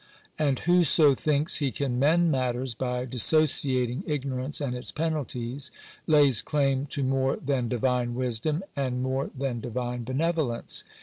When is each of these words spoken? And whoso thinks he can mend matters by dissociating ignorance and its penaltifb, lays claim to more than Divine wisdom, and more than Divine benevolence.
And 0.39 0.57
whoso 0.57 1.13
thinks 1.13 1.57
he 1.57 1.69
can 1.71 1.99
mend 1.99 2.31
matters 2.31 2.73
by 2.73 3.05
dissociating 3.05 4.03
ignorance 4.07 4.59
and 4.59 4.73
its 4.75 4.91
penaltifb, 4.91 5.69
lays 6.07 6.41
claim 6.41 6.87
to 6.87 7.03
more 7.03 7.35
than 7.35 7.69
Divine 7.69 8.15
wisdom, 8.15 8.63
and 8.75 9.03
more 9.03 9.29
than 9.37 9.59
Divine 9.59 10.03
benevolence. 10.03 10.83